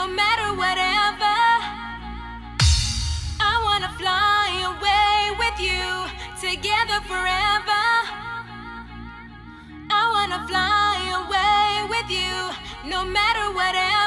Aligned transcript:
no 0.00 0.08
matter 0.08 0.48
whatever. 0.62 1.36
I 3.52 3.54
wanna 3.66 3.90
fly 4.00 4.46
away 4.72 5.18
with 5.42 5.56
you, 5.68 5.84
together 6.40 7.00
forever. 7.10 7.84
I 10.00 10.02
wanna 10.14 10.40
fly 10.48 10.96
away 11.20 11.68
with 11.92 12.08
you, 12.18 12.34
no 12.90 13.04
matter 13.04 13.52
whatever. 13.52 13.99